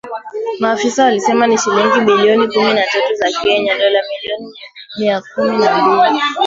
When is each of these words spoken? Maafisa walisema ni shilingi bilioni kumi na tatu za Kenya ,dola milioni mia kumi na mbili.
Maafisa 0.59 1.03
walisema 1.03 1.47
ni 1.47 1.57
shilingi 1.57 1.99
bilioni 1.99 2.47
kumi 2.47 2.73
na 2.73 2.81
tatu 2.91 3.15
za 3.15 3.39
Kenya 3.41 3.77
,dola 3.77 3.99
milioni 4.09 4.53
mia 4.99 5.21
kumi 5.35 5.57
na 5.57 5.77
mbili. 5.81 6.21